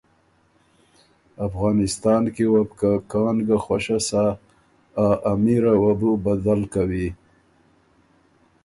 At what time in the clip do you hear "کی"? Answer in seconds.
2.35-2.45